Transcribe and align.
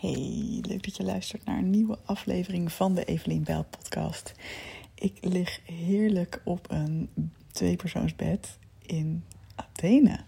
Hey, 0.00 0.58
leuk 0.62 0.84
dat 0.84 0.96
je 0.96 1.02
luistert 1.02 1.44
naar 1.44 1.58
een 1.58 1.70
nieuwe 1.70 1.98
aflevering 2.04 2.72
van 2.72 2.94
de 2.94 3.04
Evelien 3.04 3.42
Bijl 3.42 3.64
podcast. 3.70 4.34
Ik 4.94 5.18
lig 5.20 5.60
heerlijk 5.64 6.40
op 6.44 6.66
een 6.70 7.10
tweepersoonsbed 7.52 8.58
in 8.82 9.24
Athene. 9.54 10.20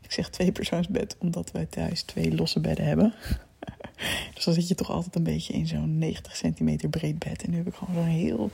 Ik 0.00 0.12
zeg 0.12 0.30
tweepersoonsbed 0.30 1.16
omdat 1.18 1.50
wij 1.50 1.66
thuis 1.66 2.02
twee 2.02 2.34
losse 2.34 2.60
bedden 2.60 2.86
hebben. 2.86 3.14
Dus 4.34 4.44
dan 4.44 4.54
zit 4.54 4.68
je 4.68 4.74
toch 4.74 4.90
altijd 4.90 5.14
een 5.14 5.22
beetje 5.22 5.52
in 5.52 5.66
zo'n 5.66 5.98
90 5.98 6.36
centimeter 6.36 6.88
breed 6.88 7.18
bed. 7.18 7.42
En 7.42 7.50
nu 7.50 7.56
heb 7.56 7.66
ik 7.66 7.74
gewoon 7.74 7.94
zo'n 7.94 8.04
heel 8.04 8.50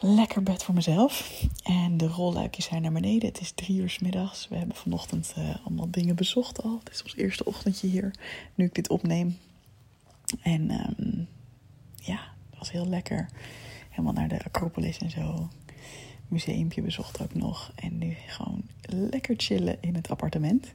lekker 0.00 0.42
bed 0.42 0.62
voor 0.62 0.74
mezelf. 0.74 1.44
En 1.62 1.96
de 1.96 2.06
rolluikjes 2.06 2.64
zijn 2.64 2.82
naar 2.82 2.92
beneden. 2.92 3.28
Het 3.28 3.40
is 3.40 3.52
drie 3.52 3.80
uur 3.80 3.90
s 3.90 3.98
middags. 3.98 4.48
We 4.48 4.56
hebben 4.56 4.76
vanochtend 4.76 5.34
uh, 5.38 5.54
allemaal 5.64 5.90
dingen 5.90 6.16
bezocht 6.16 6.62
al. 6.62 6.78
Het 6.84 6.94
is 6.94 7.02
ons 7.02 7.16
eerste 7.16 7.44
ochtendje 7.44 7.86
hier, 7.86 8.14
nu 8.54 8.64
ik 8.64 8.74
dit 8.74 8.88
opneem. 8.88 9.38
En 10.42 10.70
um, 10.70 11.28
ja, 11.94 12.20
het 12.50 12.58
was 12.58 12.70
heel 12.70 12.86
lekker. 12.86 13.28
Helemaal 13.90 14.12
naar 14.12 14.28
de 14.28 14.44
Acropolis 14.44 14.98
en 14.98 15.10
zo. 15.10 15.48
Museumpje 16.28 16.82
bezocht 16.82 17.22
ook 17.22 17.34
nog. 17.34 17.72
En 17.74 17.98
nu 17.98 18.16
gewoon 18.26 18.62
lekker 18.88 19.34
chillen 19.38 19.76
in 19.80 19.94
het 19.94 20.10
appartement. 20.10 20.74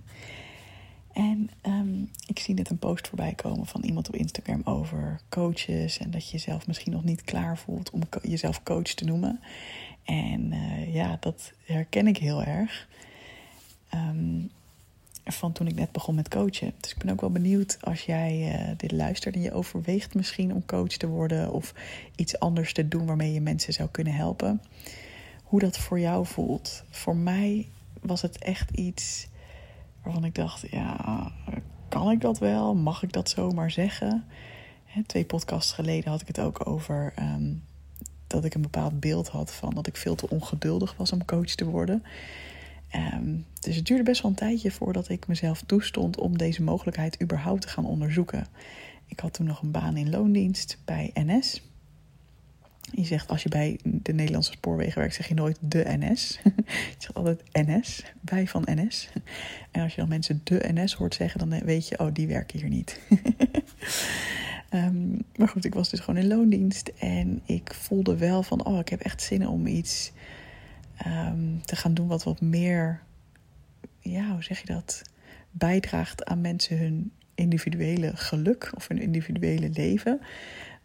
En 1.16 1.50
um, 1.66 2.10
ik 2.28 2.40
zie 2.40 2.54
net 2.54 2.70
een 2.70 2.80
post 2.80 3.08
voorbij 3.08 3.34
komen 3.34 3.66
van 3.66 3.84
iemand 3.84 4.08
op 4.08 4.16
Instagram 4.16 4.62
over 4.64 5.20
coaches. 5.30 5.98
En 5.98 6.12
dat 6.12 6.26
je 6.26 6.32
jezelf 6.32 6.68
misschien 6.68 6.92
nog 6.92 7.04
niet 7.04 7.24
klaar 7.24 7.58
voelt 7.58 7.90
om 7.90 8.02
jezelf 8.22 8.64
coach 8.64 8.94
te 8.94 9.06
noemen. 9.06 9.40
En 10.04 10.52
uh, 10.54 10.94
ja, 10.94 11.18
dat 11.20 11.52
herken 11.66 12.08
ik 12.08 12.18
heel 12.18 12.44
erg. 12.44 12.88
Um, 13.94 14.52
van 15.26 15.52
toen 15.52 15.68
ik 15.68 15.76
net 15.76 15.92
begon 15.92 16.16
met 16.16 16.30
coachen. 16.30 16.74
Dus 16.80 16.92
ik 16.92 16.98
ben 16.98 17.10
ook 17.10 17.22
wel 17.22 17.32
benieuwd 17.32 17.78
als 17.82 18.02
jij 18.02 18.54
uh, 18.54 18.72
dit 18.78 18.92
luistert 18.92 19.36
en 19.36 19.42
je 19.42 19.54
overweegt 19.54 20.16
misschien 20.16 20.54
om 20.54 20.66
coach 20.66 20.98
te 20.98 21.08
worden 21.08 21.52
of 21.52 21.74
iets 22.16 22.40
anders 22.40 22.74
te 22.74 22.88
doen 22.88 23.06
waarmee 23.06 23.34
je 23.34 23.42
mensen 23.42 23.74
zou 23.74 23.90
kunnen 23.90 24.14
helpen. 24.14 24.62
Hoe 25.44 25.60
dat 25.60 25.78
voor 25.78 26.00
jou 26.00 26.26
voelt. 26.26 26.84
Voor 26.90 27.16
mij 27.16 27.68
was 28.02 28.22
het 28.22 28.38
echt 28.38 28.72
iets 28.72 29.28
waarvan 30.06 30.26
ik 30.26 30.36
dacht, 30.36 30.66
ja, 30.72 31.32
kan 31.90 32.12
ik 32.12 32.22
dat 32.22 32.40
wel? 32.40 32.76
Mag 32.76 33.04
ik 33.04 33.14
dat 33.14 33.30
zomaar 33.30 33.72
zeggen? 33.72 34.26
Twee 35.06 35.26
podcasts 35.26 35.74
geleden 35.74 36.12
had 36.12 36.22
ik 36.22 36.28
het 36.28 36.40
ook 36.40 36.68
over 36.68 37.14
um, 37.20 37.64
dat 38.28 38.46
ik 38.46 38.54
een 38.54 38.62
bepaald 38.62 39.00
beeld 39.00 39.28
had 39.28 39.54
van 39.54 39.74
dat 39.74 39.88
ik 39.88 39.98
veel 39.98 40.16
te 40.16 40.30
ongeduldig 40.30 40.96
was 40.98 41.12
om 41.12 41.26
coach 41.26 41.56
te 41.56 41.66
worden. 41.66 42.04
Um, 43.14 43.46
dus 43.60 43.76
het 43.76 43.86
duurde 43.86 44.04
best 44.04 44.22
wel 44.22 44.32
een 44.32 44.38
tijdje 44.38 44.72
voordat 44.72 45.10
ik 45.10 45.28
mezelf 45.28 45.62
toestond 45.62 46.18
om 46.18 46.38
deze 46.38 46.64
mogelijkheid 46.64 47.22
überhaupt 47.22 47.62
te 47.62 47.68
gaan 47.68 47.86
onderzoeken. 47.86 48.48
Ik 49.06 49.20
had 49.20 49.34
toen 49.34 49.46
nog 49.46 49.62
een 49.62 49.72
baan 49.72 49.98
in 49.98 50.10
loondienst 50.10 50.78
bij 50.86 51.12
NS. 51.14 51.62
Je 52.92 53.06
zegt 53.06 53.28
als 53.28 53.44
je 53.44 53.50
bij 53.50 53.80
de 53.84 54.14
Nederlandse 54.14 54.52
spoorwegen 54.52 55.00
werkt, 55.00 55.16
zeg 55.16 55.28
je 55.28 55.34
nooit 55.34 55.58
de 55.62 55.84
NS. 55.88 56.40
je 56.66 56.96
zegt 56.98 57.14
altijd 57.14 57.44
NS, 57.52 58.04
bij 58.22 58.48
van 58.48 58.68
NS. 58.72 59.10
En 59.72 59.82
als 59.82 59.96
je 59.96 60.00
dan 60.00 60.10
mensen 60.10 60.42
de 60.44 60.70
NS 60.74 60.94
hoort 60.94 61.16
zeggen, 61.16 61.50
dan 61.50 61.60
weet 61.60 61.88
je, 61.88 62.00
oh, 62.00 62.14
die 62.14 62.28
werken 62.28 62.60
hier 62.60 62.70
niet. 62.70 63.00
um, 64.74 65.26
maar 65.38 65.48
goed, 65.48 65.66
ik 65.66 65.74
was 65.74 65.90
dus 65.90 66.00
gewoon 66.00 66.22
in 66.22 66.28
loondienst 66.28 66.92
en 67.00 67.42
ik 67.46 67.74
voelde 67.74 68.18
wel 68.18 68.44
van, 68.44 68.66
oh, 68.66 68.80
ik 68.80 68.90
heb 68.90 69.00
echt 69.00 69.22
zin 69.22 69.48
om 69.48 69.68
iets 69.68 70.12
um, 71.08 71.62
te 71.62 71.76
gaan 71.76 71.94
doen 71.94 72.08
wat 72.08 72.24
wat 72.24 72.42
meer, 72.42 73.02
ja, 74.00 74.32
hoe 74.32 74.44
zeg 74.44 74.60
je 74.60 74.66
dat, 74.66 75.02
bijdraagt 75.52 76.26
aan 76.26 76.42
mensen 76.42 76.78
hun 76.78 77.12
individuele 77.36 78.12
geluk 78.16 78.72
of 78.76 78.88
hun 78.88 79.02
individuele 79.02 79.70
leven. 79.70 80.22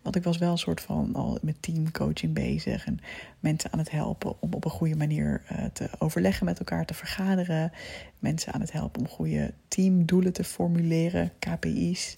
Want 0.02 0.16
ik 0.16 0.22
was 0.22 0.38
wel 0.38 0.50
een 0.50 0.58
soort 0.58 0.80
van 0.80 1.14
al 1.14 1.38
met 1.42 1.62
teamcoaching 1.62 2.34
bezig. 2.34 2.86
En 2.86 2.98
mensen 3.40 3.72
aan 3.72 3.78
het 3.78 3.90
helpen 3.90 4.42
om 4.42 4.52
op 4.52 4.64
een 4.64 4.70
goede 4.70 4.96
manier 4.96 5.42
uh, 5.52 5.64
te 5.72 5.90
overleggen 5.98 6.44
met 6.44 6.58
elkaar, 6.58 6.86
te 6.86 6.94
vergaderen. 6.94 7.72
Mensen 8.18 8.52
aan 8.52 8.60
het 8.60 8.72
helpen 8.72 9.00
om 9.00 9.08
goede 9.08 9.54
teamdoelen 9.68 10.32
te 10.32 10.44
formuleren, 10.44 11.32
KPI's. 11.38 12.16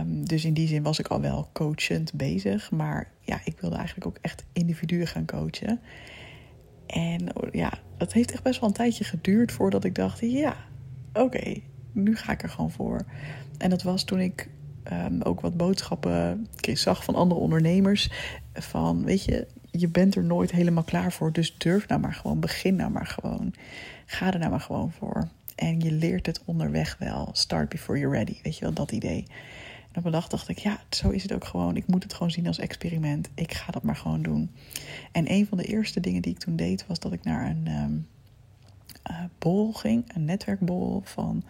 Um, 0.00 0.26
dus 0.26 0.44
in 0.44 0.54
die 0.54 0.68
zin 0.68 0.82
was 0.82 0.98
ik 0.98 1.08
al 1.08 1.20
wel 1.20 1.48
coachend 1.52 2.12
bezig. 2.12 2.70
Maar 2.70 3.10
ja, 3.20 3.40
ik 3.44 3.60
wilde 3.60 3.76
eigenlijk 3.76 4.06
ook 4.06 4.18
echt 4.20 4.44
individuen 4.52 5.06
gaan 5.06 5.26
coachen. 5.26 5.80
En 6.86 7.32
ja, 7.52 7.72
het 7.98 8.12
heeft 8.12 8.32
echt 8.32 8.42
best 8.42 8.60
wel 8.60 8.68
een 8.68 8.74
tijdje 8.74 9.04
geduurd 9.04 9.52
voordat 9.52 9.84
ik 9.84 9.94
dacht: 9.94 10.20
ja, 10.20 10.56
oké, 11.12 11.54
nu 11.92 12.16
ga 12.16 12.32
ik 12.32 12.42
er 12.42 12.48
gewoon 12.48 12.70
voor. 12.70 13.04
En 13.58 13.70
dat 13.70 13.82
was 13.82 14.04
toen 14.04 14.20
ik 14.20 14.48
um, 14.92 15.22
ook 15.22 15.40
wat 15.40 15.56
boodschappen 15.56 16.48
zag 16.72 17.04
van 17.04 17.14
andere 17.14 17.40
ondernemers. 17.40 18.10
Van, 18.54 19.04
weet 19.04 19.24
je, 19.24 19.46
je 19.70 19.88
bent 19.88 20.14
er 20.14 20.24
nooit 20.24 20.50
helemaal 20.50 20.82
klaar 20.82 21.12
voor. 21.12 21.32
Dus 21.32 21.58
durf 21.58 21.88
nou 21.88 22.00
maar 22.00 22.14
gewoon, 22.14 22.40
begin 22.40 22.76
nou 22.76 22.90
maar 22.90 23.06
gewoon. 23.06 23.54
Ga 24.06 24.32
er 24.32 24.38
nou 24.38 24.50
maar 24.50 24.60
gewoon 24.60 24.92
voor. 24.92 25.28
En 25.54 25.80
je 25.80 25.92
leert 25.92 26.26
het 26.26 26.40
onderweg 26.44 26.96
wel. 26.98 27.28
Start 27.32 27.68
before 27.68 27.98
you're 27.98 28.16
ready. 28.16 28.36
Weet 28.42 28.58
je 28.58 28.64
wel, 28.64 28.72
dat 28.72 28.92
idee. 28.92 29.26
En 29.92 29.98
op 29.98 30.04
een 30.04 30.12
dag 30.12 30.28
dacht 30.28 30.48
ik, 30.48 30.58
ja, 30.58 30.80
zo 30.90 31.10
is 31.10 31.22
het 31.22 31.32
ook 31.32 31.44
gewoon. 31.44 31.76
Ik 31.76 31.86
moet 31.86 32.02
het 32.02 32.14
gewoon 32.14 32.30
zien 32.30 32.46
als 32.46 32.58
experiment. 32.58 33.28
Ik 33.34 33.52
ga 33.52 33.72
dat 33.72 33.82
maar 33.82 33.96
gewoon 33.96 34.22
doen. 34.22 34.50
En 35.12 35.30
een 35.30 35.46
van 35.46 35.58
de 35.58 35.64
eerste 35.64 36.00
dingen 36.00 36.22
die 36.22 36.32
ik 36.32 36.38
toen 36.38 36.56
deed, 36.56 36.86
was 36.86 36.98
dat 36.98 37.12
ik 37.12 37.24
naar 37.24 37.50
een 37.50 37.66
um, 37.66 38.06
bol 39.38 39.72
ging. 39.72 40.14
Een 40.14 40.24
netwerkbol 40.24 41.00
van 41.04 41.44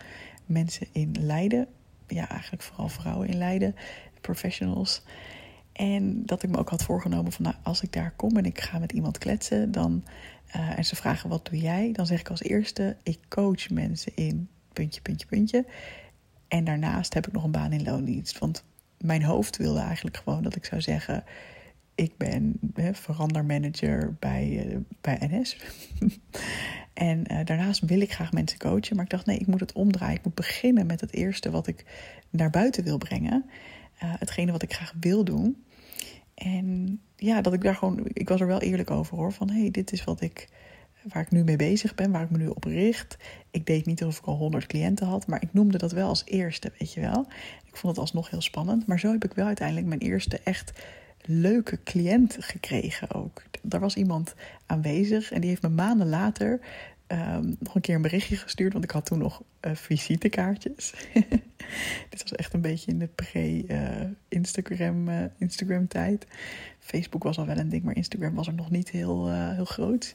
mensen 0.47 0.87
in 0.93 1.17
Leiden 1.21 1.67
ja, 2.15 2.29
eigenlijk 2.29 2.63
vooral 2.63 2.89
vrouwen 2.89 3.29
in 3.29 3.39
Leiden, 3.39 3.77
professionals. 4.21 5.03
En 5.73 6.27
dat 6.27 6.43
ik 6.43 6.51
me 6.51 6.59
ook 6.59 6.69
had 6.69 6.83
voorgenomen 6.83 7.33
van, 7.33 7.45
nou, 7.45 7.57
als 7.63 7.83
ik 7.83 7.93
daar 7.93 8.13
kom 8.17 8.37
en 8.37 8.45
ik 8.45 8.61
ga 8.61 8.79
met 8.79 8.93
iemand 8.93 9.19
kletsen, 9.19 9.73
dan, 9.73 10.05
uh, 10.57 10.79
en 10.79 10.85
ze 10.85 10.97
vragen 10.97 11.29
wat 11.29 11.47
doe 11.47 11.59
jij, 11.59 11.93
dan 11.93 12.07
zeg 12.07 12.21
ik 12.21 12.31
als 12.31 12.43
eerste, 12.43 12.97
ik 13.03 13.19
coach 13.29 13.71
mensen 13.71 14.13
in 14.15 14.49
puntje, 14.73 15.01
puntje, 15.01 15.27
puntje. 15.27 15.67
En 16.49 16.65
daarnaast 16.65 17.15
heb 17.15 17.27
ik 17.27 17.33
nog 17.33 17.45
een 17.45 17.51
baan 17.51 17.73
in 17.73 17.83
loondienst. 17.83 18.39
Want 18.39 18.65
mijn 18.99 19.23
hoofd 19.23 19.57
wilde 19.57 19.81
eigenlijk 19.81 20.17
gewoon 20.17 20.43
dat 20.43 20.57
ik 20.57 20.65
zou 20.65 20.81
zeggen, 20.81 21.25
ik 22.03 22.17
ben 22.17 22.59
verandermanager 22.93 24.17
bij, 24.19 24.67
uh, 24.67 24.77
bij 25.01 25.19
NS. 25.21 25.57
En 26.93 27.33
uh, 27.33 27.45
daarnaast 27.45 27.81
wil 27.81 28.01
ik 28.01 28.13
graag 28.13 28.33
mensen 28.33 28.59
coachen. 28.59 28.97
Maar 28.97 29.05
ik 29.05 29.11
dacht, 29.11 29.27
nee, 29.27 29.39
ik 29.39 29.47
moet 29.47 29.61
het 29.61 29.73
omdraaien. 29.73 30.17
Ik 30.17 30.25
moet 30.25 30.35
beginnen 30.35 30.87
met 30.87 31.01
het 31.01 31.13
eerste 31.13 31.51
wat 31.51 31.67
ik 31.67 31.85
naar 32.31 32.51
buiten 32.51 32.85
wil 32.85 32.99
brengen. 32.99 33.45
Uh, 34.03 34.15
hetgene 34.19 34.53
wat 34.53 34.63
ik 34.63 34.73
graag 34.73 34.95
wil 35.01 35.25
doen. 35.25 35.65
En 36.35 37.01
ja, 37.17 37.41
dat 37.41 37.53
ik 37.53 37.63
daar 37.63 37.75
gewoon. 37.75 38.01
Ik 38.13 38.29
was 38.29 38.41
er 38.41 38.47
wel 38.47 38.61
eerlijk 38.61 38.91
over 38.91 39.17
hoor. 39.17 39.33
Van 39.33 39.51
hey, 39.51 39.71
dit 39.71 39.93
is 39.93 40.05
wat 40.05 40.21
ik. 40.21 40.49
Waar 41.13 41.23
ik 41.23 41.31
nu 41.31 41.45
mee 41.45 41.57
bezig 41.57 41.95
ben, 41.95 42.11
waar 42.11 42.23
ik 42.23 42.31
me 42.31 42.39
nu 42.39 42.47
op 42.47 42.65
richt. 42.65 43.17
Ik 43.51 43.67
deed 43.67 43.87
niet 43.87 44.05
of 44.05 44.19
ik 44.19 44.25
al 44.25 44.37
honderd 44.37 44.67
cliënten 44.67 45.07
had, 45.07 45.27
maar 45.27 45.43
ik 45.43 45.53
noemde 45.53 45.79
dat 45.79 45.93
wel 45.93 46.09
als 46.09 46.23
eerste, 46.25 46.73
weet 46.79 46.93
je 46.93 47.01
wel. 47.01 47.27
Ik 47.67 47.77
vond 47.77 47.93
het 47.93 47.99
alsnog 47.99 48.31
heel 48.31 48.41
spannend. 48.41 48.87
Maar 48.87 48.99
zo 48.99 49.11
heb 49.11 49.25
ik 49.25 49.35
wel 49.35 49.47
uiteindelijk 49.47 49.87
mijn 49.87 50.01
eerste 50.01 50.41
echt 50.45 50.73
leuke 51.25 51.83
cliënt 51.85 52.37
gekregen 52.41 53.15
ook. 53.15 53.43
Daar 53.63 53.81
was 53.81 53.97
iemand 53.97 54.35
aanwezig 54.67 55.33
en 55.33 55.41
die 55.41 55.51
heeft 55.51 55.63
me 55.63 55.69
maanden 55.69 56.09
later 56.09 56.61
um, 57.13 57.57
nog 57.59 57.75
een 57.75 57.81
keer 57.81 57.95
een 57.95 58.03
berichtje 58.03 58.37
gestuurd. 58.37 58.73
Want 58.73 58.85
ik 58.85 58.91
had 58.91 59.07
toen 59.07 59.19
nog 59.19 59.43
uh, 59.61 59.75
visitekaartjes. 59.75 60.95
Dit 62.11 62.23
was 62.23 62.33
echt 62.33 62.55
een 62.55 62.61
beetje 62.61 62.91
in 62.91 62.99
de 62.99 63.09
pre-Instagram 63.15 65.09
uh, 65.09 65.21
uh, 65.21 65.25
Instagram 65.39 65.89
tijd. 65.89 66.27
Facebook 66.79 67.23
was 67.23 67.39
al 67.39 67.47
wel 67.47 67.59
een 67.59 67.69
ding, 67.69 67.83
maar 67.83 67.97
Instagram 67.97 68.35
was 68.35 68.47
er 68.47 68.55
nog 68.55 68.71
niet 68.71 68.91
heel, 68.91 69.31
heel 69.33 69.65
groot. 69.65 70.15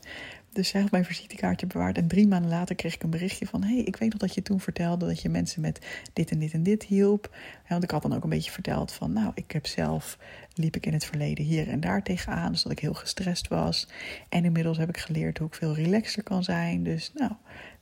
Dus 0.58 0.70
zij 0.70 0.82
had 0.82 0.92
mijn 0.92 1.06
visitekaartje 1.06 1.68
bewaard. 1.68 1.98
En 1.98 2.08
drie 2.08 2.28
maanden 2.28 2.50
later 2.50 2.76
kreeg 2.76 2.94
ik 2.94 3.04
een 3.04 3.10
berichtje 3.10 3.48
van... 3.48 3.64
hey, 3.64 3.78
ik 3.78 3.96
weet 3.96 4.10
nog 4.10 4.20
dat 4.20 4.34
je 4.34 4.42
toen 4.42 4.60
vertelde 4.60 5.06
dat 5.06 5.22
je 5.22 5.30
mensen 5.30 5.62
met 5.62 5.86
dit 6.14 6.32
en 6.32 6.40
dit 6.40 6.54
en 6.54 6.64
dit 6.64 6.84
hielp. 6.84 7.36
Want 7.68 7.84
ik 7.84 7.92
had 7.92 8.02
dan 8.02 8.16
ook 8.16 8.24
een 8.24 8.30
beetje 8.30 8.52
verteld 8.52 8.92
van... 8.92 9.14
nou, 9.14 9.32
ik 9.36 9.52
heb 9.52 9.68
zelf, 9.68 10.18
liep 10.54 10.76
ik 10.76 10.86
in 10.86 10.94
het 10.94 11.06
verleden 11.06 11.46
hier 11.46 11.70
en 11.70 11.80
daar 11.80 12.04
tegenaan. 12.04 12.52
Dus 12.52 12.64
dat 12.64 12.72
ik 12.72 12.80
heel 12.80 12.94
gestrest 12.94 13.48
was. 13.48 13.88
En 14.30 14.46
inmiddels 14.46 14.78
heb 14.78 14.90
ik 14.90 14.98
geleerd 14.98 15.38
hoe 15.38 15.48
ik 15.48 15.54
veel 15.54 15.76
relaxter 15.76 16.24
kan 16.24 16.44
zijn. 16.44 16.84
Dus 16.84 17.12
nou, 17.14 17.32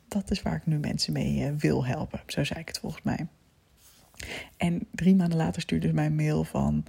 dat 0.08 0.32
is 0.32 0.42
waar 0.42 0.56
ik 0.56 0.66
nu 0.66 0.78
mensen 0.78 1.14
mee 1.14 1.40
uh, 1.40 1.50
wil 1.58 1.86
helpen. 1.86 2.22
Zo 2.28 2.44
zei 2.44 2.60
ik 2.60 2.68
het 2.68 2.80
volgens 2.80 3.04
mij. 3.04 3.28
En 4.58 4.88
drie 4.92 5.16
maanden 5.16 5.38
later 5.38 5.62
stuurde 5.62 5.88
ze 5.88 5.94
mij 5.94 6.06
een 6.06 6.16
mail 6.16 6.44
van 6.44 6.86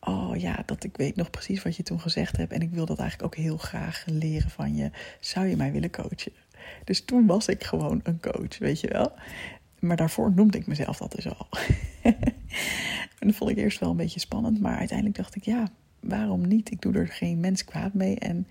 oh 0.00 0.36
ja, 0.36 0.62
dat 0.66 0.84
ik 0.84 0.96
weet 0.96 1.16
nog 1.16 1.30
precies 1.30 1.62
wat 1.62 1.76
je 1.76 1.82
toen 1.82 2.00
gezegd 2.00 2.36
hebt. 2.36 2.52
En 2.52 2.60
ik 2.60 2.70
wil 2.70 2.86
dat 2.86 2.98
eigenlijk 2.98 3.34
ook 3.34 3.44
heel 3.44 3.56
graag 3.56 4.04
leren 4.06 4.50
van 4.50 4.74
je. 4.76 4.90
Zou 5.20 5.46
je 5.46 5.56
mij 5.56 5.72
willen 5.72 5.90
coachen? 5.90 6.32
Dus 6.84 7.04
toen 7.04 7.26
was 7.26 7.46
ik 7.46 7.64
gewoon 7.64 8.00
een 8.02 8.20
coach, 8.20 8.58
weet 8.58 8.80
je 8.80 8.88
wel. 8.88 9.12
Maar 9.78 9.96
daarvoor 9.96 10.32
noemde 10.34 10.58
ik 10.58 10.66
mezelf 10.66 10.96
dat 10.96 11.12
dus 11.12 11.28
al. 11.28 11.46
en 13.18 13.26
dat 13.26 13.34
vond 13.34 13.50
ik 13.50 13.56
eerst 13.56 13.78
wel 13.78 13.90
een 13.90 13.96
beetje 13.96 14.20
spannend. 14.20 14.60
Maar 14.60 14.76
uiteindelijk 14.76 15.16
dacht 15.16 15.36
ik, 15.36 15.44
ja, 15.44 15.68
waarom 16.00 16.48
niet? 16.48 16.70
Ik 16.70 16.80
doe 16.80 16.94
er 16.94 17.08
geen 17.08 17.40
mens 17.40 17.64
kwaad 17.64 17.94
mee. 17.94 18.18
En 18.18 18.46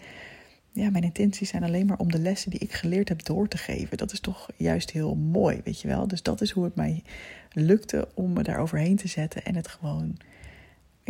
ja, 0.72 0.90
mijn 0.90 1.04
intenties 1.04 1.50
zijn 1.50 1.64
alleen 1.64 1.86
maar 1.86 1.98
om 1.98 2.12
de 2.12 2.20
lessen 2.20 2.52
die 2.52 2.60
ik 2.60 2.74
geleerd 2.74 3.10
heb 3.10 3.24
door 3.24 3.48
te 3.48 3.58
geven. 3.58 3.98
Dat 3.98 4.12
is 4.12 4.20
toch 4.20 4.50
juist 4.56 4.92
heel 4.92 5.16
mooi, 5.16 5.62
weet 5.64 5.82
je 5.82 5.88
wel. 5.88 6.08
Dus 6.08 6.24
dat 6.24 6.42
is 6.42 6.52
hoe 6.52 6.64
het 6.64 6.76
mij 6.76 7.04
lukte 7.52 8.08
om 8.14 8.34
me 8.34 8.44
daar 8.44 8.60
overheen 8.60 8.96
te 8.96 9.08
zetten 9.08 9.44
en 9.46 9.56
het 9.56 9.68
gewoon, 9.68 10.18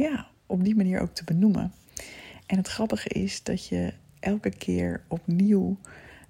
ja, 0.01 0.27
op 0.45 0.63
die 0.63 0.75
manier 0.75 0.99
ook 0.99 1.13
te 1.13 1.23
benoemen. 1.23 1.73
En 2.45 2.57
het 2.57 2.67
grappige 2.67 3.09
is 3.09 3.43
dat 3.43 3.67
je 3.67 3.93
elke 4.19 4.49
keer 4.49 5.03
opnieuw 5.07 5.77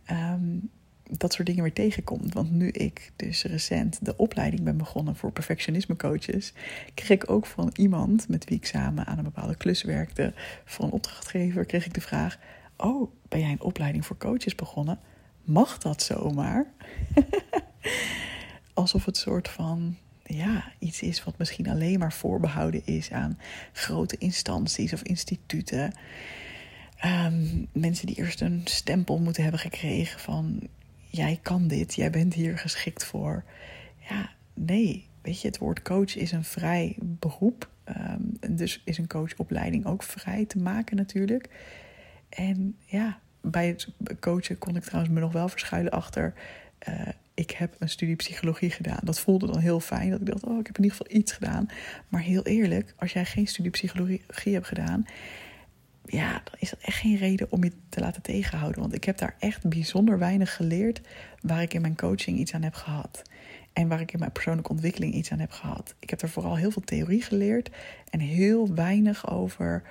ehm, 0.05 0.57
dat 1.17 1.33
soort 1.33 1.47
dingen 1.47 1.63
weer 1.63 1.73
tegenkomt. 1.73 2.33
Want 2.33 2.51
nu 2.51 2.67
ik 2.67 3.11
dus 3.15 3.43
recent 3.43 4.05
de 4.05 4.17
opleiding 4.17 4.63
ben 4.63 4.77
begonnen 4.77 5.15
voor 5.15 5.31
perfectionisme 5.31 5.95
coaches, 5.95 6.53
kreeg 6.93 7.09
ik 7.09 7.29
ook 7.29 7.45
van 7.45 7.71
iemand 7.75 8.27
met 8.27 8.45
wie 8.45 8.57
ik 8.57 8.65
samen 8.65 9.05
aan 9.05 9.17
een 9.17 9.23
bepaalde 9.23 9.55
klus 9.55 9.83
werkte, 9.83 10.33
voor 10.65 10.85
een 10.85 10.91
opdrachtgever, 10.91 11.65
kreeg 11.65 11.85
ik 11.85 11.93
de 11.93 12.01
vraag: 12.01 12.39
Oh, 12.77 13.11
ben 13.27 13.39
jij 13.39 13.51
een 13.51 13.61
opleiding 13.61 14.05
voor 14.05 14.17
coaches 14.17 14.55
begonnen? 14.55 14.99
Mag 15.43 15.77
dat 15.77 16.01
zomaar? 16.01 16.65
Alsof 18.73 19.05
het 19.05 19.17
soort 19.17 19.49
van 19.49 19.97
ja, 20.35 20.71
iets 20.79 21.01
is 21.01 21.23
wat 21.23 21.37
misschien 21.37 21.69
alleen 21.69 21.99
maar 21.99 22.13
voorbehouden 22.13 22.85
is 22.85 23.11
aan 23.11 23.39
grote 23.73 24.17
instanties 24.17 24.93
of 24.93 25.01
instituten. 25.01 25.93
Um, 27.05 27.67
mensen 27.71 28.07
die 28.07 28.15
eerst 28.15 28.41
een 28.41 28.61
stempel 28.65 29.19
moeten 29.19 29.41
hebben 29.43 29.61
gekregen 29.61 30.19
van 30.19 30.59
jij 31.07 31.39
kan 31.41 31.67
dit, 31.67 31.95
jij 31.95 32.09
bent 32.09 32.33
hier 32.33 32.57
geschikt 32.57 33.05
voor. 33.05 33.43
Ja, 34.09 34.29
nee, 34.53 35.07
weet 35.21 35.41
je, 35.41 35.47
het 35.47 35.57
woord 35.57 35.81
coach 35.81 36.15
is 36.15 36.31
een 36.31 36.43
vrij 36.43 36.95
beroep. 36.99 37.69
Um, 37.97 38.55
dus 38.55 38.81
is 38.85 38.97
een 38.97 39.07
coachopleiding 39.07 39.85
ook 39.85 40.03
vrij 40.03 40.45
te 40.45 40.57
maken 40.57 40.95
natuurlijk. 40.95 41.49
En 42.29 42.75
ja, 42.85 43.19
bij 43.41 43.67
het 43.67 43.87
coachen 44.19 44.57
kon 44.57 44.75
ik 44.75 44.83
trouwens 44.83 45.13
me 45.13 45.19
nog 45.19 45.31
wel 45.31 45.49
verschuilen 45.49 45.91
achter. 45.91 46.33
Uh, 46.89 47.07
ik 47.39 47.51
heb 47.51 47.75
een 47.79 47.89
studie 47.89 48.15
psychologie 48.15 48.69
gedaan. 48.69 48.99
Dat 49.03 49.19
voelde 49.19 49.47
dan 49.47 49.59
heel 49.59 49.79
fijn. 49.79 50.09
Dat 50.09 50.19
ik 50.19 50.25
dacht, 50.25 50.43
oh, 50.43 50.59
ik 50.59 50.67
heb 50.67 50.77
in 50.77 50.83
ieder 50.83 50.97
geval 50.97 51.17
iets 51.17 51.31
gedaan. 51.31 51.69
Maar 52.07 52.21
heel 52.21 52.43
eerlijk, 52.43 52.93
als 52.97 53.13
jij 53.13 53.25
geen 53.25 53.47
studie 53.47 53.71
psychologie 53.71 54.53
hebt 54.53 54.67
gedaan, 54.67 55.05
ja, 56.05 56.31
dan 56.31 56.53
is 56.59 56.69
dat 56.69 56.79
echt 56.81 56.97
geen 56.97 57.17
reden 57.17 57.51
om 57.51 57.63
je 57.63 57.71
te 57.89 57.99
laten 57.99 58.21
tegenhouden. 58.21 58.81
Want 58.81 58.93
ik 58.93 59.03
heb 59.03 59.17
daar 59.17 59.35
echt 59.39 59.69
bijzonder 59.69 60.19
weinig 60.19 60.55
geleerd 60.55 61.01
waar 61.41 61.61
ik 61.61 61.73
in 61.73 61.81
mijn 61.81 61.95
coaching 61.95 62.37
iets 62.37 62.53
aan 62.53 62.61
heb 62.61 62.73
gehad. 62.73 63.21
En 63.73 63.87
waar 63.87 64.01
ik 64.01 64.11
in 64.11 64.19
mijn 64.19 64.31
persoonlijke 64.31 64.71
ontwikkeling 64.71 65.13
iets 65.13 65.31
aan 65.31 65.39
heb 65.39 65.51
gehad. 65.51 65.95
Ik 65.99 66.09
heb 66.09 66.21
er 66.21 66.29
vooral 66.29 66.57
heel 66.57 66.71
veel 66.71 66.81
theorie 66.81 67.21
geleerd 67.21 67.69
en 68.09 68.19
heel 68.19 68.73
weinig 68.73 69.29
over 69.29 69.83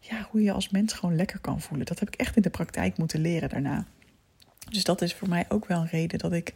ja, 0.00 0.28
hoe 0.30 0.42
je 0.42 0.52
als 0.52 0.68
mens 0.68 0.92
gewoon 0.92 1.16
lekker 1.16 1.38
kan 1.38 1.60
voelen. 1.60 1.86
Dat 1.86 1.98
heb 1.98 2.08
ik 2.08 2.14
echt 2.14 2.36
in 2.36 2.42
de 2.42 2.50
praktijk 2.50 2.98
moeten 2.98 3.20
leren 3.20 3.48
daarna. 3.48 3.86
Dus 4.74 4.84
dat 4.84 5.02
is 5.02 5.14
voor 5.14 5.28
mij 5.28 5.44
ook 5.48 5.66
wel 5.66 5.80
een 5.80 5.86
reden 5.86 6.18
dat 6.18 6.32
ik 6.32 6.52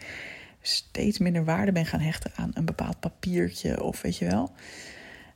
steeds 0.61 1.19
minder 1.19 1.45
waarde 1.45 1.73
ben 1.73 1.87
gaan 1.87 2.01
hechten 2.01 2.31
aan 2.35 2.51
een 2.55 2.65
bepaald 2.65 3.01
papiertje 3.01 3.83
of 3.83 4.03
weet 4.03 4.17
je 4.17 4.25
wel. 4.25 4.53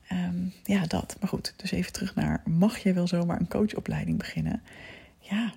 Ehm, 0.08 0.46
ja, 0.64 0.86
dat. 0.86 1.16
Maar 1.20 1.28
goed, 1.28 1.54
dus 1.56 1.70
even 1.70 1.92
terug 1.92 2.14
naar: 2.14 2.42
mag 2.44 2.78
je 2.78 2.92
wel 2.92 3.06
zomaar 3.06 3.40
een 3.40 3.48
coachopleiding 3.48 4.18
beginnen? 4.18 4.62
Ja, 5.18 5.52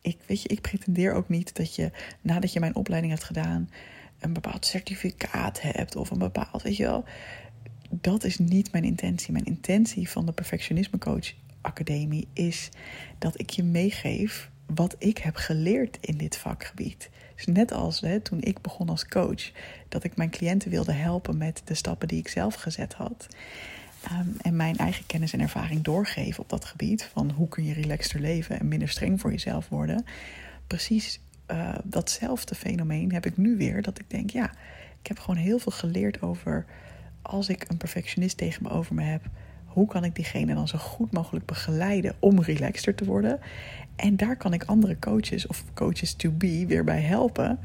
ik, 0.00 0.18
weet 0.26 0.42
je, 0.42 0.48
ik 0.48 0.60
pretendeer 0.60 1.12
ook 1.12 1.28
niet 1.28 1.56
dat 1.56 1.74
je 1.74 1.90
nadat 2.20 2.52
je 2.52 2.60
mijn 2.60 2.74
opleiding 2.74 3.12
hebt 3.12 3.24
gedaan, 3.24 3.70
een 4.18 4.32
bepaald 4.32 4.66
certificaat 4.66 5.60
hebt 5.60 5.96
of 5.96 6.10
een 6.10 6.18
bepaald, 6.18 6.62
weet 6.62 6.76
je 6.76 6.84
wel. 6.84 7.04
Dat 7.90 8.24
is 8.24 8.38
niet 8.38 8.72
mijn 8.72 8.84
intentie. 8.84 9.32
Mijn 9.32 9.44
intentie 9.44 10.08
van 10.08 10.26
de 10.26 10.32
Perfectionisme 10.32 10.98
Coach 10.98 11.32
Academie 11.60 12.28
is 12.32 12.68
dat 13.18 13.40
ik 13.40 13.50
je 13.50 13.62
meegeef 13.62 14.50
wat 14.74 14.96
ik 14.98 15.18
heb 15.18 15.36
geleerd 15.36 15.98
in 16.00 16.16
dit 16.16 16.36
vakgebied. 16.36 17.10
Dus 17.34 17.46
net 17.46 17.72
als 17.72 18.00
hè, 18.00 18.20
toen 18.20 18.40
ik 18.40 18.60
begon 18.60 18.88
als 18.88 19.06
coach, 19.06 19.50
dat 19.88 20.04
ik 20.04 20.16
mijn 20.16 20.30
cliënten 20.30 20.70
wilde 20.70 20.92
helpen 20.92 21.36
met 21.36 21.62
de 21.64 21.74
stappen 21.74 22.08
die 22.08 22.18
ik 22.18 22.28
zelf 22.28 22.54
gezet 22.54 22.94
had. 22.94 23.28
Um, 24.12 24.36
en 24.42 24.56
mijn 24.56 24.76
eigen 24.76 25.06
kennis 25.06 25.32
en 25.32 25.40
ervaring 25.40 25.82
doorgeven 25.82 26.42
op 26.42 26.48
dat 26.48 26.64
gebied. 26.64 27.04
Van 27.12 27.30
hoe 27.30 27.48
kun 27.48 27.64
je 27.64 27.72
relaxter 27.72 28.20
leven 28.20 28.60
en 28.60 28.68
minder 28.68 28.88
streng 28.88 29.20
voor 29.20 29.30
jezelf 29.30 29.68
worden. 29.68 30.04
Precies 30.66 31.20
uh, 31.50 31.74
datzelfde 31.84 32.54
fenomeen 32.54 33.12
heb 33.12 33.26
ik 33.26 33.36
nu 33.36 33.56
weer. 33.56 33.82
Dat 33.82 33.98
ik 33.98 34.10
denk, 34.10 34.30
ja, 34.30 34.50
ik 35.00 35.06
heb 35.06 35.18
gewoon 35.18 35.40
heel 35.40 35.58
veel 35.58 35.72
geleerd 35.72 36.22
over 36.22 36.66
als 37.22 37.48
ik 37.48 37.64
een 37.68 37.76
perfectionist 37.76 38.36
tegen 38.36 38.62
me 38.62 38.70
over 38.70 38.94
me 38.94 39.02
heb 39.02 39.22
hoe 39.68 39.86
kan 39.86 40.04
ik 40.04 40.14
diegene 40.14 40.54
dan 40.54 40.68
zo 40.68 40.78
goed 40.78 41.12
mogelijk 41.12 41.46
begeleiden 41.46 42.14
om 42.18 42.40
relaxter 42.40 42.94
te 42.94 43.04
worden? 43.04 43.40
En 43.96 44.16
daar 44.16 44.36
kan 44.36 44.52
ik 44.52 44.64
andere 44.64 44.98
coaches 44.98 45.46
of 45.46 45.64
coaches 45.74 46.14
to 46.14 46.30
be 46.30 46.64
weer 46.66 46.84
bij 46.84 47.00
helpen 47.00 47.58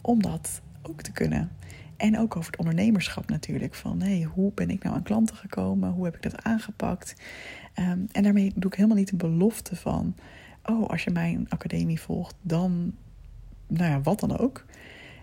om 0.00 0.22
dat 0.22 0.60
ook 0.82 1.02
te 1.02 1.12
kunnen. 1.12 1.50
En 1.96 2.18
ook 2.18 2.36
over 2.36 2.50
het 2.50 2.60
ondernemerschap 2.60 3.28
natuurlijk. 3.28 3.74
Van 3.74 4.00
hey, 4.00 4.22
hoe 4.22 4.52
ben 4.54 4.70
ik 4.70 4.82
nou 4.82 4.96
aan 4.96 5.02
klanten 5.02 5.36
gekomen? 5.36 5.90
Hoe 5.90 6.04
heb 6.04 6.16
ik 6.16 6.22
dat 6.22 6.42
aangepakt? 6.42 7.14
Um, 7.78 8.06
en 8.12 8.22
daarmee 8.22 8.52
doe 8.54 8.70
ik 8.70 8.76
helemaal 8.76 8.96
niet 8.96 9.12
een 9.12 9.18
belofte 9.18 9.76
van... 9.76 10.16
oh, 10.64 10.88
als 10.88 11.04
je 11.04 11.10
mijn 11.10 11.46
academie 11.48 12.00
volgt, 12.00 12.34
dan... 12.42 12.94
nou 13.66 13.90
ja, 13.90 14.00
wat 14.00 14.20
dan 14.20 14.38
ook. 14.38 14.64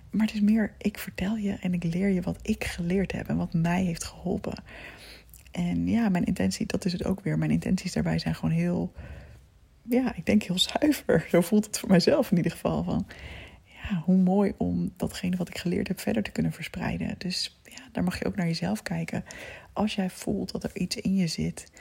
Maar 0.09 0.25
het 0.25 0.35
is 0.35 0.41
meer, 0.41 0.73
ik 0.77 0.97
vertel 0.97 1.35
je 1.35 1.51
en 1.51 1.73
ik 1.73 1.83
leer 1.83 2.09
je 2.09 2.21
wat 2.21 2.39
ik 2.41 2.63
geleerd 2.63 3.11
heb... 3.11 3.27
en 3.27 3.37
wat 3.37 3.53
mij 3.53 3.83
heeft 3.83 4.03
geholpen. 4.03 4.63
En 5.57 5.87
ja, 5.87 6.09
mijn 6.09 6.23
intentie, 6.23 6.65
dat 6.65 6.85
is 6.85 6.91
het 6.91 7.05
ook 7.05 7.19
weer. 7.21 7.37
Mijn 7.37 7.51
intenties 7.51 7.93
daarbij 7.93 8.19
zijn 8.19 8.35
gewoon 8.35 8.55
heel, 8.55 8.93
ja, 9.81 10.15
ik 10.15 10.25
denk 10.25 10.43
heel 10.43 10.59
zuiver. 10.59 11.25
Zo 11.31 11.41
voelt 11.41 11.65
het 11.65 11.79
voor 11.79 11.89
mijzelf 11.89 12.31
in 12.31 12.37
ieder 12.37 12.51
geval. 12.51 12.83
Van, 12.83 13.07
ja, 13.63 14.01
hoe 14.05 14.17
mooi 14.17 14.53
om 14.57 14.93
datgene 14.95 15.35
wat 15.35 15.49
ik 15.49 15.57
geleerd 15.57 15.87
heb 15.87 15.99
verder 15.99 16.23
te 16.23 16.31
kunnen 16.31 16.51
verspreiden. 16.51 17.15
Dus 17.17 17.59
ja, 17.63 17.81
daar 17.91 18.03
mag 18.03 18.19
je 18.19 18.25
ook 18.25 18.35
naar 18.35 18.45
jezelf 18.45 18.81
kijken. 18.81 19.23
Als 19.73 19.95
jij 19.95 20.09
voelt 20.09 20.51
dat 20.51 20.63
er 20.63 20.75
iets 20.75 20.95
in 20.95 21.15
je 21.15 21.27
zit 21.27 21.71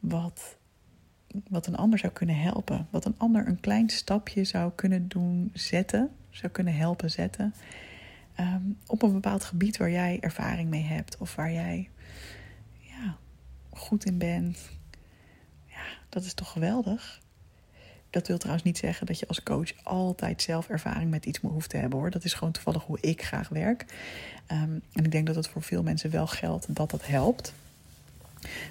wat, 0.00 0.56
wat 1.48 1.66
een 1.66 1.76
ander 1.76 1.98
zou 1.98 2.12
kunnen 2.12 2.38
helpen. 2.40 2.86
Wat 2.90 3.04
een 3.04 3.18
ander 3.18 3.46
een 3.46 3.60
klein 3.60 3.88
stapje 3.88 4.44
zou 4.44 4.72
kunnen 4.74 5.08
doen 5.08 5.50
zetten. 5.52 6.10
Zou 6.30 6.52
kunnen 6.52 6.74
helpen 6.74 7.10
zetten. 7.10 7.54
Ehm, 8.34 8.62
op 8.86 9.02
een 9.02 9.12
bepaald 9.12 9.44
gebied 9.44 9.76
waar 9.76 9.90
jij 9.90 10.18
ervaring 10.20 10.70
mee 10.70 10.84
hebt. 10.84 11.16
Of 11.18 11.34
waar 11.34 11.52
jij 11.52 11.88
goed 13.72 14.04
in 14.04 14.18
bent. 14.18 14.58
Ja, 15.66 15.82
dat 16.08 16.24
is 16.24 16.34
toch 16.34 16.50
geweldig? 16.50 17.20
Dat 18.10 18.26
wil 18.26 18.38
trouwens 18.38 18.64
niet 18.64 18.78
zeggen 18.78 19.06
dat 19.06 19.18
je 19.18 19.28
als 19.28 19.42
coach 19.42 19.72
altijd 19.82 20.42
zelf 20.42 20.68
ervaring 20.68 21.10
met 21.10 21.26
iets 21.26 21.38
hoeft 21.38 21.70
te 21.70 21.76
hebben 21.76 21.98
hoor. 21.98 22.10
Dat 22.10 22.24
is 22.24 22.34
gewoon 22.34 22.52
toevallig 22.52 22.84
hoe 22.84 22.98
ik 23.00 23.22
graag 23.22 23.48
werk. 23.48 23.84
Um, 24.52 24.82
en 24.92 25.04
ik 25.04 25.10
denk 25.10 25.26
dat 25.26 25.36
het 25.36 25.48
voor 25.48 25.62
veel 25.62 25.82
mensen 25.82 26.10
wel 26.10 26.26
geldt 26.26 26.74
dat 26.74 26.90
dat 26.90 27.06
helpt. 27.06 27.54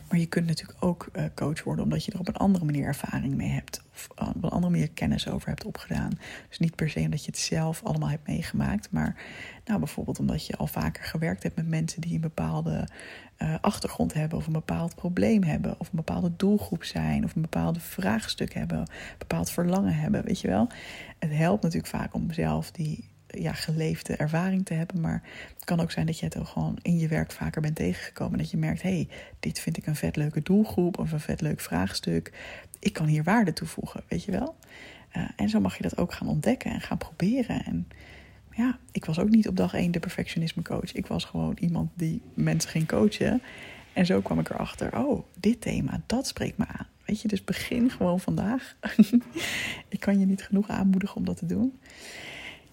Maar 0.09 0.19
je 0.19 0.25
kunt 0.25 0.47
natuurlijk 0.47 0.83
ook 0.83 1.09
uh, 1.13 1.23
coach 1.35 1.63
worden 1.63 1.83
omdat 1.83 2.05
je 2.05 2.11
er 2.11 2.19
op 2.19 2.27
een 2.27 2.35
andere 2.35 2.65
manier 2.65 2.85
ervaring 2.85 3.35
mee 3.35 3.49
hebt. 3.49 3.81
Of 3.93 4.07
uh, 4.21 4.27
op 4.35 4.43
een 4.43 4.49
andere 4.49 4.71
manier 4.71 4.91
kennis 4.91 5.27
over 5.27 5.47
hebt 5.47 5.65
opgedaan. 5.65 6.11
Dus 6.49 6.59
niet 6.59 6.75
per 6.75 6.89
se 6.89 6.99
omdat 6.99 7.25
je 7.25 7.31
het 7.31 7.39
zelf 7.39 7.83
allemaal 7.83 8.09
hebt 8.09 8.27
meegemaakt. 8.27 8.91
Maar 8.91 9.15
nou, 9.65 9.79
bijvoorbeeld 9.79 10.19
omdat 10.19 10.45
je 10.45 10.57
al 10.57 10.67
vaker 10.67 11.03
gewerkt 11.03 11.43
hebt 11.43 11.55
met 11.55 11.67
mensen 11.67 12.01
die 12.01 12.13
een 12.13 12.21
bepaalde 12.21 12.87
uh, 13.37 13.55
achtergrond 13.61 14.13
hebben. 14.13 14.37
Of 14.37 14.47
een 14.47 14.53
bepaald 14.53 14.95
probleem 14.95 15.43
hebben. 15.43 15.75
Of 15.77 15.87
een 15.87 15.95
bepaalde 15.95 16.31
doelgroep 16.35 16.83
zijn. 16.83 17.23
Of 17.23 17.35
een 17.35 17.41
bepaalde 17.41 17.79
vraagstuk 17.79 18.53
hebben. 18.53 18.79
Een 18.79 18.87
bepaald 19.17 19.51
verlangen 19.51 19.95
hebben. 19.95 20.23
Weet 20.23 20.41
je 20.41 20.47
wel. 20.47 20.69
Het 21.19 21.31
helpt 21.31 21.63
natuurlijk 21.63 21.93
vaak 21.93 22.13
om 22.13 22.31
zelf 22.31 22.71
die 22.71 23.09
ja, 23.37 23.53
geleefde 23.53 24.15
ervaring 24.15 24.65
te 24.65 24.73
hebben. 24.73 25.01
Maar 25.01 25.23
het 25.55 25.65
kan 25.65 25.79
ook 25.79 25.91
zijn 25.91 26.05
dat 26.05 26.19
je 26.19 26.25
het 26.25 26.37
ook 26.37 26.47
gewoon 26.47 26.79
in 26.81 26.97
je 26.97 27.07
werk 27.07 27.31
vaker 27.31 27.61
bent 27.61 27.75
tegengekomen. 27.75 28.37
Dat 28.37 28.51
je 28.51 28.57
merkt, 28.57 28.81
hé, 28.81 28.89
hey, 28.89 29.07
dit 29.39 29.59
vind 29.59 29.77
ik 29.77 29.87
een 29.87 29.95
vet 29.95 30.15
leuke 30.15 30.41
doelgroep 30.41 30.99
of 30.99 31.11
een 31.11 31.19
vet 31.19 31.41
leuk 31.41 31.59
vraagstuk. 31.59 32.31
Ik 32.79 32.93
kan 32.93 33.05
hier 33.05 33.23
waarde 33.23 33.53
toevoegen, 33.53 34.03
weet 34.07 34.23
je 34.23 34.31
wel. 34.31 34.55
Uh, 35.17 35.29
en 35.35 35.49
zo 35.49 35.59
mag 35.59 35.77
je 35.77 35.83
dat 35.83 35.97
ook 35.97 36.13
gaan 36.13 36.27
ontdekken 36.27 36.71
en 36.71 36.81
gaan 36.81 36.97
proberen. 36.97 37.65
En 37.65 37.87
ja, 38.51 38.77
ik 38.91 39.05
was 39.05 39.19
ook 39.19 39.29
niet 39.29 39.47
op 39.47 39.55
dag 39.55 39.73
één 39.73 39.91
de 39.91 39.99
perfectionisme 39.99 40.61
coach. 40.61 40.93
Ik 40.93 41.07
was 41.07 41.25
gewoon 41.25 41.57
iemand 41.59 41.89
die 41.93 42.21
mensen 42.33 42.69
ging 42.69 42.87
coachen. 42.87 43.41
En 43.93 44.05
zo 44.05 44.21
kwam 44.21 44.39
ik 44.39 44.49
erachter, 44.49 44.97
oh, 44.97 45.23
dit 45.39 45.61
thema, 45.61 46.01
dat 46.05 46.27
spreekt 46.27 46.57
me 46.57 46.65
aan. 46.67 46.87
Weet 47.05 47.21
je, 47.21 47.27
dus 47.27 47.43
begin 47.43 47.89
gewoon 47.89 48.19
vandaag. 48.19 48.75
ik 49.89 49.99
kan 49.99 50.19
je 50.19 50.25
niet 50.25 50.43
genoeg 50.43 50.69
aanmoedigen 50.69 51.15
om 51.15 51.25
dat 51.25 51.37
te 51.37 51.45
doen. 51.45 51.79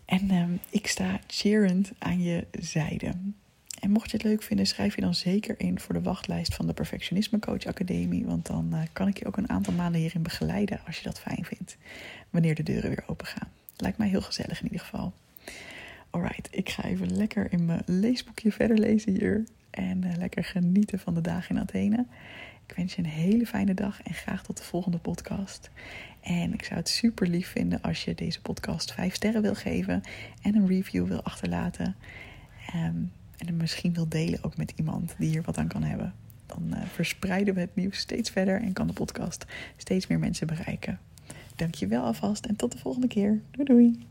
En 0.09 0.33
uh, 0.33 0.45
ik 0.71 0.87
sta 0.87 1.21
cheerend 1.27 1.91
aan 1.99 2.23
je 2.23 2.47
zijde. 2.61 3.13
En 3.81 3.91
mocht 3.91 4.11
je 4.11 4.17
het 4.17 4.27
leuk 4.27 4.43
vinden, 4.43 4.67
schrijf 4.67 4.95
je 4.95 5.01
dan 5.01 5.15
zeker 5.15 5.55
in 5.61 5.81
voor 5.81 5.95
de 5.95 6.03
wachtlijst 6.03 6.55
van 6.55 6.67
de 6.67 6.73
Perfectionisme 6.73 7.39
Coach 7.39 7.65
Academie. 7.67 8.25
Want 8.25 8.47
dan 8.47 8.71
uh, 8.73 8.81
kan 8.93 9.09
ik 9.09 9.19
je 9.19 9.27
ook 9.27 9.37
een 9.37 9.51
aantal 9.51 9.75
maanden 9.75 10.01
hierin 10.01 10.23
begeleiden 10.23 10.81
als 10.87 10.97
je 10.97 11.03
dat 11.03 11.21
fijn 11.21 11.45
vindt. 11.45 11.77
Wanneer 12.31 12.55
de 12.55 12.63
deuren 12.63 12.91
weer 12.91 13.05
open 13.07 13.27
gaan. 13.27 13.49
Lijkt 13.77 13.99
mij 13.99 14.09
heel 14.09 14.23
gezellig 14.23 14.59
in 14.59 14.65
ieder 14.65 14.81
geval. 14.81 15.13
Alright, 16.11 16.49
ik 16.51 16.69
ga 16.69 16.85
even 16.85 17.17
lekker 17.17 17.53
in 17.53 17.65
mijn 17.65 17.83
leesboekje 17.87 18.53
verder 18.53 18.79
lezen 18.79 19.13
hier. 19.13 19.45
En 19.71 20.05
uh, 20.05 20.17
lekker 20.17 20.45
genieten 20.45 20.99
van 20.99 21.15
de 21.15 21.21
dagen 21.21 21.55
in 21.57 21.63
Athene. 21.63 22.07
Ik 22.69 22.77
wens 22.77 22.95
je 22.95 23.03
een 23.03 23.09
hele 23.09 23.47
fijne 23.47 23.75
dag 23.75 24.03
en 24.03 24.15
graag 24.15 24.43
tot 24.43 24.57
de 24.57 24.63
volgende 24.63 24.99
podcast. 24.99 25.71
En 26.21 26.53
ik 26.53 26.65
zou 26.65 26.79
het 26.79 26.89
super 26.89 27.29
lief 27.29 27.49
vinden 27.49 27.83
als 27.83 28.05
je 28.05 28.15
deze 28.15 28.41
podcast 28.41 28.93
5 28.93 29.15
sterren 29.15 29.43
wil 29.43 29.55
geven 29.55 30.03
en 30.43 30.55
een 30.55 30.67
review 30.67 31.07
wil 31.07 31.23
achterlaten. 31.23 31.97
Um, 32.75 33.13
en 33.37 33.47
hem 33.47 33.57
misschien 33.57 33.95
wil 33.95 34.09
delen 34.09 34.45
ook 34.45 34.57
met 34.57 34.73
iemand 34.77 35.15
die 35.19 35.29
hier 35.29 35.43
wat 35.43 35.59
aan 35.59 35.69
kan 35.69 35.83
hebben. 35.83 36.15
Dan 36.47 36.63
uh, 36.71 36.83
verspreiden 36.87 37.55
we 37.55 37.61
het 37.61 37.77
nieuws 37.77 37.99
steeds 37.99 38.31
verder 38.31 38.63
en 38.63 38.73
kan 38.73 38.87
de 38.87 38.93
podcast 38.93 39.45
steeds 39.77 40.07
meer 40.07 40.19
mensen 40.19 40.47
bereiken. 40.47 40.99
Dankjewel 41.57 42.03
alvast 42.03 42.47
en 42.47 42.57
tot 42.57 42.73
de 42.73 42.79
volgende 42.79 43.09
keer. 43.09 43.41
Doei 43.51 43.67
doei! 43.67 44.07